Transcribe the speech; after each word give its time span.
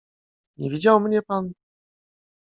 Nie 0.57 0.69
widział 0.69 0.99
mnie 0.99 1.21
pan? 1.21 1.51